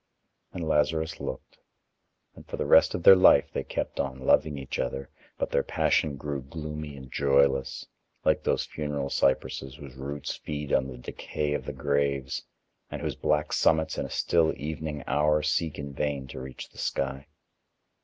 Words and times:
And 0.51 0.67
Lazarus 0.67 1.19
looked. 1.19 1.59
And 2.33 2.43
for 2.47 2.57
the 2.57 2.65
rest 2.65 2.95
of 2.95 3.03
their 3.03 3.15
life 3.15 3.51
they 3.53 3.63
kept 3.63 3.99
on 3.99 4.17
loving 4.17 4.57
each 4.57 4.79
other, 4.79 5.11
but 5.37 5.51
their 5.51 5.61
passion 5.61 6.15
grew 6.15 6.41
gloomy 6.41 6.97
and 6.97 7.11
joyless, 7.11 7.85
like 8.25 8.41
those 8.41 8.65
funeral 8.65 9.11
cypresses 9.11 9.75
whose 9.75 9.93
roots 9.93 10.35
feed 10.37 10.73
on 10.73 10.87
the 10.87 10.97
decay 10.97 11.53
of 11.53 11.65
the 11.67 11.71
graves 11.73 12.41
and 12.89 12.99
whose 13.03 13.13
black 13.13 13.53
summits 13.53 13.95
in 13.99 14.07
a 14.07 14.09
still 14.09 14.55
evening 14.57 15.03
hour 15.05 15.43
seek 15.43 15.77
in 15.77 15.93
vain 15.93 16.25
to 16.29 16.39
reach 16.41 16.69
the 16.69 16.79
sky. 16.79 17.27